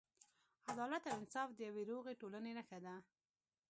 [0.71, 2.95] عدالت او انصاف د یوې روغې ټولنې نښه ده.